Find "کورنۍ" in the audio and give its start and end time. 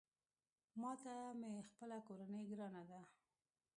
2.07-2.43